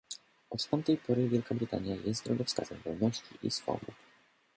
Od 0.49 0.67
tamtej 0.67 0.97
pory 0.97 1.29
Wielka 1.29 1.55
Brytania 1.55 1.95
jest 1.95 2.23
drogowskazem 2.25 2.81
wolności 2.85 3.35
i 3.43 3.51
swobód 3.51 3.95